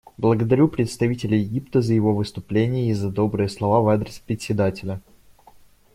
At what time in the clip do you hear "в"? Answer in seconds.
3.81-3.87